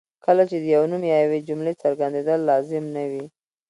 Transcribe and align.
کله 0.25 0.43
چې 0.49 0.57
د 0.59 0.65
یو 0.75 0.83
نوم 0.91 1.03
یا 1.11 1.17
یوې 1.25 1.39
جملې 1.47 1.73
څرګندېدل 1.83 2.39
لازم 2.49 2.83
نه 2.95 3.03
وي. 3.11 3.25